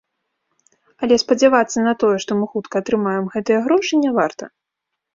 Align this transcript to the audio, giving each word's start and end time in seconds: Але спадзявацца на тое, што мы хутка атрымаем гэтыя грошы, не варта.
Але 1.07 1.15
спадзявацца 1.25 1.85
на 1.87 1.93
тое, 2.05 2.17
што 2.25 2.31
мы 2.41 2.51
хутка 2.57 2.75
атрымаем 2.87 3.25
гэтыя 3.37 3.59
грошы, 3.71 3.93
не 4.09 4.19
варта. 4.21 4.55